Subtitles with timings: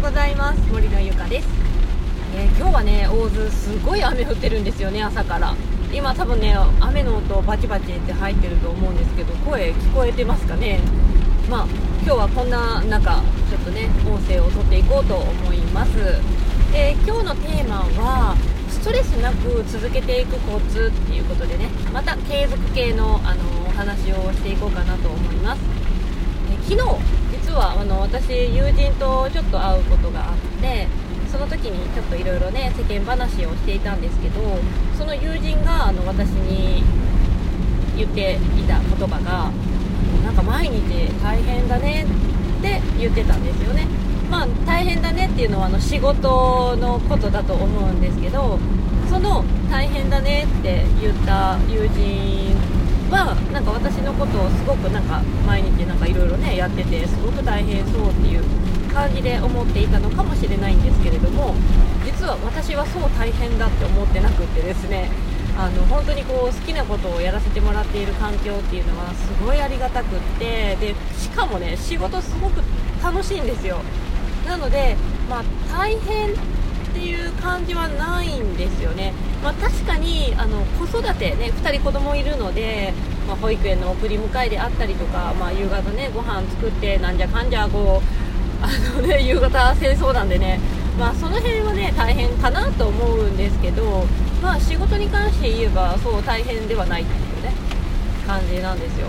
[0.00, 0.60] うございます。
[0.72, 1.48] 森のゆかです、
[2.34, 5.54] えー、今日はね大津すごい雨降ってるんですよね朝から。
[5.92, 10.80] 今多分ね雨の音バチバチって入ってると思うんですけど声聞こえてますかね。
[11.50, 11.66] まあ
[12.02, 15.90] 今日はこんな中ちょっとね音声をとっていこうと思います、
[16.72, 18.36] えー、今日のテーマは
[18.70, 25.60] ストレスなく続けていくコツっていうことでねまた継続系のあのお話をしていこうかなと思います、
[26.50, 27.19] えー、昨日
[27.50, 30.86] 実はあの私友人とちょっと会うことがあって
[31.26, 34.40] その時にちょっといろいろね世間話をしていたんですけど
[34.96, 36.84] その友人があの私に
[37.96, 39.50] 言っていた言葉が
[40.22, 43.88] なんか毎日大変だねって言ってたんですよね。
[44.30, 48.60] まあ大変だねっていうのはあの仕事のことだと思うんですけど
[49.08, 52.54] その大変だねって言った友人
[53.10, 58.44] はなんか私のことをすごくなんか毎日なんかいろいろねやっててすごく大変そうっていう
[58.92, 61.54] 感じで思っていたのかもしれないんですけれども
[62.04, 65.10] 実は私はそう大変だって思ってなくってですね
[65.58, 72.62] あの本当にこう好きなことをやらせてもらっている環境っていうのはすごいありがたくってでしかもね仕事すごく
[73.02, 73.80] 楽しいんですよ。
[74.46, 74.96] なので
[75.28, 76.34] まあ大変っ
[76.92, 79.12] ていう感じはないんですよね、
[79.42, 82.92] まあ、確かにあの子育て、ね、2人子供いるので、
[83.26, 88.68] まあ、保育園の送り迎えであったりとか、まあ、夕方ねご飯作ってなんじゃかんじゃこうあ
[89.00, 90.60] の、ね、 夕方戦争なんでね、
[90.98, 94.04] まあ、その辺はね大変かなと思うんですけど、
[94.42, 97.54] まあ、仕事に関して言えばそう大変ではないっていうね
[98.26, 99.08] 感じなんですよ。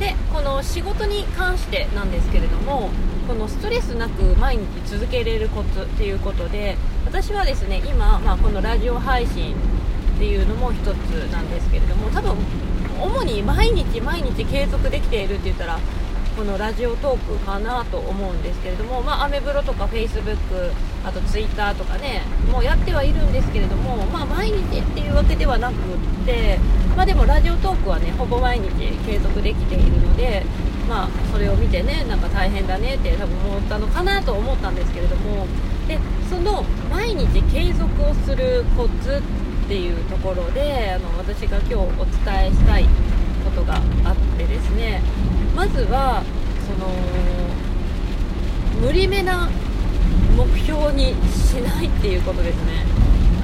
[0.00, 2.90] でこの仕事に関してなんですけれども
[3.28, 9.54] このストレスなく毎日続けれるコツっていうことで私はですね今、まあ、このラジオ配信
[10.16, 10.86] っていうのも一つ
[11.30, 12.34] なんですけれども多分
[12.98, 15.78] 主に毎日毎日継続できているって言ったら
[16.36, 20.70] このラジオトークかなと思うんですけれども、まあ、アメブロとかフェイスブック
[21.04, 25.76] あとツイッターとかねもうやってはいるんですけれども、まあ、毎日っていうわけではなくっ
[26.26, 26.58] て、
[26.96, 28.70] まあ、でもラジオトークはねほぼ毎日
[29.06, 30.42] 継続できているので
[30.90, 35.46] まあ、それを見てねなんか大変だねって多分思ったのかなと思ったんですけれども
[35.86, 39.22] でその毎日継続をするコツ
[39.64, 41.86] っていうところであの私が今日お
[42.24, 42.86] 伝えしたい
[43.44, 45.00] ことがあってですね
[45.54, 46.22] まずは
[46.66, 46.86] その
[48.86, 49.48] 無理めな
[50.36, 52.84] 目標にしないっていうことですね。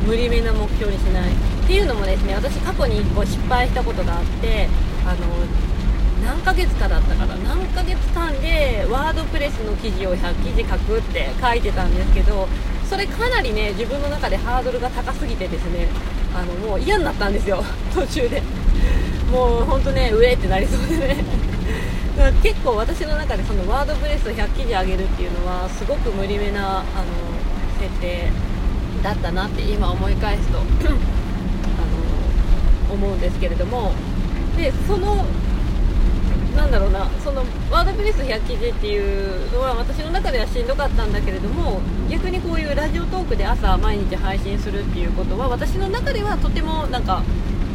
[0.06, 1.32] 無理めな目標にしない。
[1.32, 4.68] っていうのもですね私過去に1個失敗したことがあって
[5.04, 5.26] あの
[6.24, 12.46] 何ヶ月かだったから何ヶ月間でワードプレスの記事を100記事書くって書いてたんですけど
[12.88, 15.88] それかなりね自分の中でハードルが高すぎてですね
[16.34, 17.64] あのもう嫌になったんですよ。
[17.92, 18.42] 途中で。
[19.32, 21.45] もう本当ね上ってなりそうでね。
[22.43, 26.87] 結構私の中でそのワードプレスを100記事上げるっていうのはすごく無理めなあの
[27.78, 28.31] 設定
[29.03, 30.65] だったなって今思い返すと あの
[32.94, 33.93] 思うんですけれども。
[34.56, 35.27] でその
[36.56, 47.22] なんだろうなそのワードプレス100記事っていうのは私の中ではしんどかったんだけれども逆にこういうラジオトークで朝毎日配信するっていうことは私の中ではとてもなんか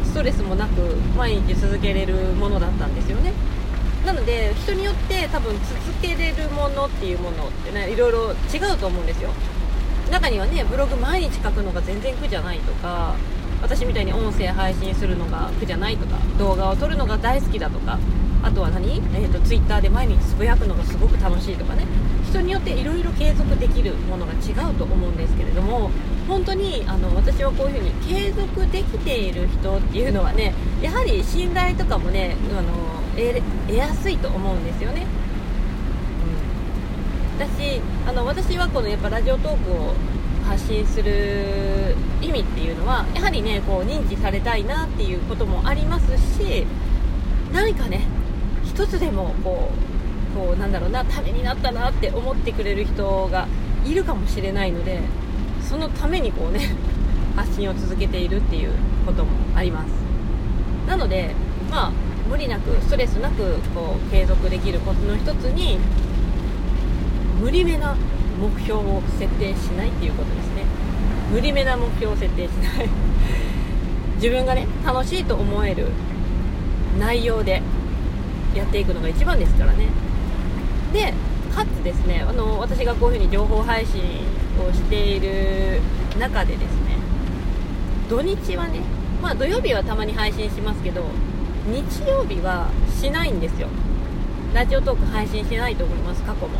[0.04, 3.32] ストレスもなく毎日続けれるものだったんですよね
[4.06, 5.68] なので人によって多分続
[6.00, 9.30] けれるものっていうものってねいろいろ違うと思うんですよ。
[10.10, 13.14] 中にはねブログ毎日書くのが全然苦じゃないとか
[13.62, 17.98] 私みたいに音声配信するのが苦じゃないとか動画を撮るのが大好きだとか
[18.42, 21.86] あとは何、えーと、ツイッターで毎日つぶやくのがすごく楽しいとかね。
[22.32, 25.90] 人によっていろいろ継続できるものが違うと思うんですけれども
[26.26, 35.06] 本当にあの私はこういうふうに継続できている人っていうのはねやはり信頼とかもねあの得やすいと思うんですよね。
[37.38, 39.94] うん、私あの私はこのやっぱラジオトークを
[40.46, 46.66] 発信する意味っていうのはやはりねこう認知されたいなっていうこともありますし
[47.52, 48.06] 何かね
[48.64, 49.70] 一つでもこ
[50.34, 53.46] うこうなんだろうなためになったなって思ってくれる人が
[53.84, 55.00] いるかもしれないので
[55.62, 56.74] そのためにこうね
[57.36, 58.72] 発信を続けているっていう
[59.06, 59.88] こともあります
[60.86, 61.34] なので
[61.70, 61.92] まあ
[62.28, 65.78] 無理なくストレスなくこう継続できるコツの一つに
[67.40, 67.96] 無理めな
[68.40, 70.64] 目標を設定しないっていうことですね。
[71.30, 72.88] 無理めな目標を設定しない。
[74.16, 75.88] 自分がね楽しいと思える
[76.98, 77.62] 内容で
[78.54, 79.86] やっていくのが一番ですからね。
[80.92, 81.12] で
[81.54, 84.02] かつですねあの私がこういうふうに情報配信
[84.58, 85.80] をしている
[86.18, 86.96] 中でですね
[88.08, 88.80] 土日はね
[89.22, 91.04] まあ土曜日はたまに配信しますけど
[91.66, 91.78] 日
[92.08, 93.68] 曜日はしないんですよ。
[94.52, 96.58] ラジオトーク配信してないと思います過去も。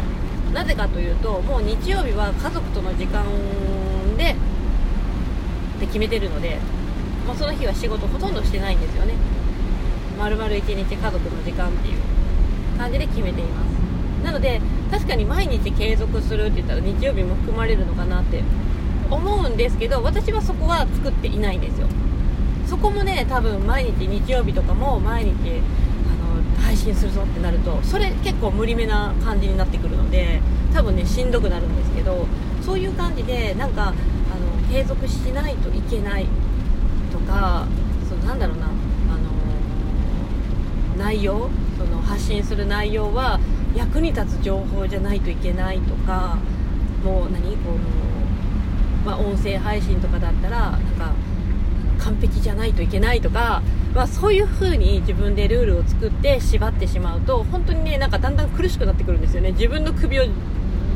[0.54, 3.24] なぜかというともう日曜日は家族との時間
[4.16, 4.36] で
[5.80, 6.58] で決めてるので
[7.26, 9.14] もうその日は仕事ほとんどしてないんですよね。
[10.18, 14.24] 丸々1日家族の時間っていう感じで決めています。
[14.24, 18.40] なので確かに毎日継続するって言ったら日曜日も含まれるのかなって
[19.10, 21.88] 思うんですけど私はそこは作っていないんですよ。
[22.66, 30.40] そこもね多分毎日日曜日とかも毎日あの配信するぞってなるとそれ結構無理めな感じになってくるので
[30.72, 32.26] 多分ねしんどくなるんですけど
[32.62, 33.94] そういう感じでなんかあの
[34.72, 36.26] 継続しないといけない
[37.12, 37.66] とか
[38.08, 38.74] そうなんだろうなあの
[40.96, 43.38] 内容その発信する内容は
[43.74, 46.38] 役に立つ情報じゃないといけないとか
[47.04, 47.78] もう何この、
[49.04, 51.12] まあ、音声配信とかだったらなんか
[52.04, 53.62] 完璧じゃないといけないとか、
[53.94, 59.52] まあ、そういう風に自分でルールを作って縛ってしまうと本当にねなんかだんだん苦しくなってくるんですよね。
[59.52, 60.24] 自分の首を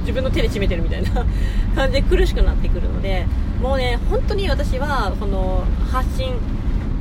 [0.01, 1.11] 自分の手で締めてるみたいな
[1.75, 3.27] 感じで苦しくなってくるので
[3.61, 6.35] もうね本当に私はこの発信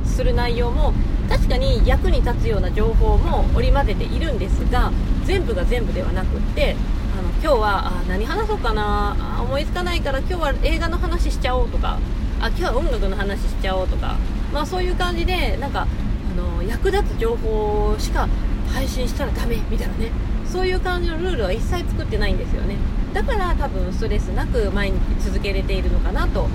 [0.04, 0.92] する内容も
[1.28, 4.90] 確かに役に立つような情報も織り交ぜているんですが
[5.24, 6.74] 全部が全部ではなくって
[7.16, 11.98] あの今日はあ何話そうかな思いつかないから今日は映画の話しちゃおうとか
[12.40, 14.16] あ今日は音楽の話しちゃおうとか、
[14.52, 18.28] まあ、そういう感じでなんかあの役立つ情報しか
[18.72, 20.10] 配信したらダメみたいなね。
[20.46, 22.76] そういう感じのルールは一切作ってないんですよね。
[23.12, 26.52] だから多分ストレスなく毎日続けれているのかなと思っ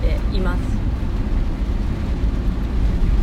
[0.00, 0.60] ています。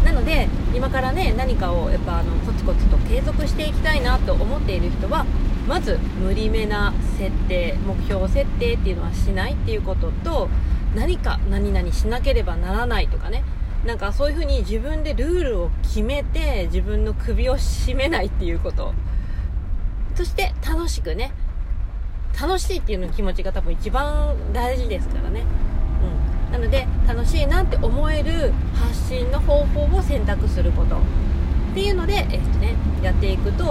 [0.06, 5.26] なので今からね何かをやっぱあのコツコツと継続していきたいなと思っている人は
[5.68, 10.50] まず無理めな設定目標設定っていうのはしないっていうことと
[10.98, 13.44] 何か何々しなければならないとかね。
[13.86, 18.94] なんかそういう風に自分でルールを決めて自分の首を絞めないっていうこと。
[20.16, 21.32] そして楽しくね。
[22.40, 25.44] 楽しいっていうの気持ちが多分一番大事ですからね、
[26.48, 30.98] うん、なので楽しいなって思える発信の方法を選択すること。
[30.98, 31.00] っ
[31.74, 33.66] ていうので、えっとね、やっていくと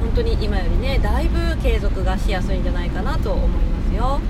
[0.00, 4.20] 本当に今よりねだいぶ継続がしやすいんじゃないかなと思いますよ。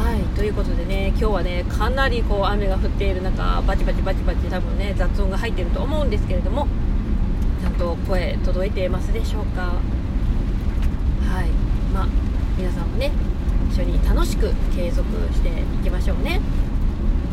[0.00, 6.66] はいということでね今日はねかなりこう雨が降っている中バチバチバチバチ多分ね雑音が入ってると思うんですけれども
[7.60, 9.60] ちゃんと声届いてますでしょうか。
[9.62, 11.50] はい
[11.92, 12.08] まあ
[12.56, 13.12] 皆さんもね
[13.70, 15.52] 一緒に楽しく継続してい
[15.84, 16.40] きましょうね。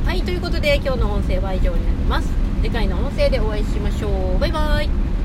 [0.06, 2.28] はいということで今日の音声は以上になります。
[2.62, 4.40] 次回の音声でお会いしましょう。
[4.40, 5.17] バイバイ。